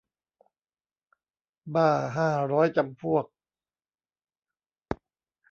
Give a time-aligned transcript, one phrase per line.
[1.75, 3.25] บ้าห้าร้อยจำพวก